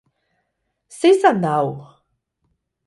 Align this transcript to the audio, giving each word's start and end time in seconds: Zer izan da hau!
Zer 0.97 1.11
izan 1.17 1.37
da 1.45 1.53
hau! 1.59 1.69